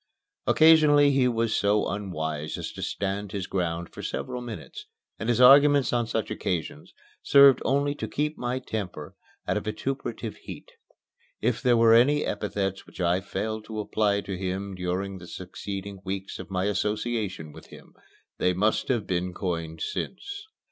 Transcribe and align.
Occasionally 0.47 1.11
he 1.11 1.27
was 1.27 1.55
so 1.55 1.85
unwise 1.87 2.57
as 2.57 2.71
to 2.71 2.81
stand 2.81 3.33
his 3.33 3.45
ground 3.45 3.89
for 3.93 4.01
several 4.01 4.41
minutes, 4.41 4.87
and 5.19 5.29
his 5.29 5.39
arguments 5.39 5.93
on 5.93 6.07
such 6.07 6.31
occasions 6.31 6.91
served 7.21 7.61
only 7.63 7.93
to 7.93 8.07
keep 8.07 8.35
my 8.35 8.57
temper 8.57 9.15
at 9.45 9.57
a 9.57 9.61
vituperative 9.61 10.37
heat. 10.37 10.71
If 11.39 11.61
there 11.61 11.77
were 11.77 11.93
any 11.93 12.25
epithets 12.25 12.87
which 12.87 12.99
I 12.99 13.21
failed 13.21 13.65
to 13.65 13.79
apply 13.79 14.21
to 14.21 14.35
him 14.35 14.73
during 14.73 15.19
the 15.19 15.27
succeeding 15.27 16.01
weeks 16.03 16.39
of 16.39 16.49
my 16.49 16.65
association 16.65 17.51
with 17.51 17.67
him, 17.67 17.93
they 18.39 18.53
must 18.55 18.87
have 18.87 19.05
been 19.05 19.35
coined 19.35 19.81
since. 19.81 20.47